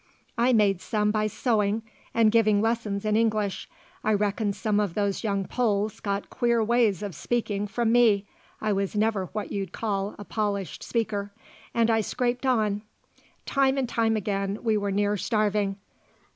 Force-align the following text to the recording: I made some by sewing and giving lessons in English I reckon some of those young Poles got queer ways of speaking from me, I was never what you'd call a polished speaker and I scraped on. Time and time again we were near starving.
I 0.35 0.51
made 0.51 0.81
some 0.81 1.11
by 1.11 1.27
sewing 1.27 1.83
and 2.11 2.31
giving 2.31 2.59
lessons 2.59 3.05
in 3.05 3.15
English 3.15 3.69
I 4.03 4.13
reckon 4.13 4.51
some 4.51 4.79
of 4.79 4.95
those 4.95 5.23
young 5.23 5.45
Poles 5.45 5.99
got 5.99 6.31
queer 6.31 6.63
ways 6.63 7.03
of 7.03 7.13
speaking 7.13 7.67
from 7.67 7.91
me, 7.91 8.25
I 8.59 8.73
was 8.73 8.95
never 8.95 9.27
what 9.27 9.51
you'd 9.51 9.73
call 9.73 10.15
a 10.17 10.25
polished 10.25 10.81
speaker 10.81 11.31
and 11.71 11.91
I 11.91 12.01
scraped 12.01 12.47
on. 12.47 12.81
Time 13.45 13.77
and 13.77 13.87
time 13.87 14.17
again 14.17 14.63
we 14.63 14.75
were 14.75 14.89
near 14.89 15.17
starving. 15.17 15.75